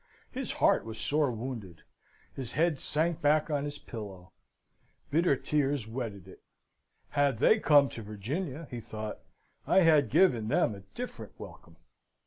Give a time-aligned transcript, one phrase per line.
[0.31, 1.83] His heart was sore wounded:
[2.33, 4.31] his head sank back on his pillow:
[5.11, 6.41] bitter tears wetted it.
[7.09, 9.19] "Had they come to Virginia," he thought,
[9.67, 11.75] "I had given them a different welcome!"